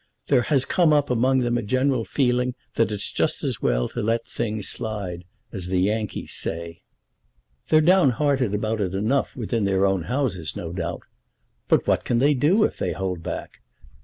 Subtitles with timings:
[0.29, 4.01] There has come up among them a general feeling that it's just as well to
[4.01, 6.81] let things slide, as the Yankees say.
[7.69, 11.03] They're down hearted about it enough within their own houses, no doubt.
[11.67, 13.61] But what can they do, if they hold back?